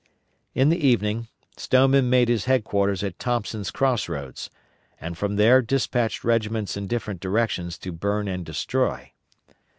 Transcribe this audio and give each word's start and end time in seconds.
In 0.55 0.69
the 0.69 0.83
evening 0.87 1.27
Stoneman 1.57 2.09
made 2.09 2.27
his 2.27 2.45
headquarters 2.45 3.03
at 3.03 3.19
Thompson's 3.19 3.69
Cross 3.69 4.09
Roads, 4.09 4.49
and 4.99 5.15
from 5.15 5.35
there 5.35 5.61
despatched 5.61 6.23
regiments 6.23 6.75
in 6.75 6.87
different 6.87 7.19
directions 7.19 7.77
to 7.77 7.91
burn 7.91 8.27
and 8.27 8.43
destroy. 8.43 9.11